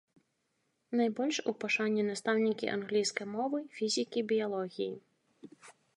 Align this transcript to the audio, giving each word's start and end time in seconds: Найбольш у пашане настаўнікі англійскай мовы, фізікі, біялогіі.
Найбольш 1.01 1.37
у 1.51 1.53
пашане 1.65 2.01
настаўнікі 2.09 2.71
англійскай 2.77 3.27
мовы, 3.37 3.57
фізікі, 3.77 4.19
біялогіі. 4.33 4.93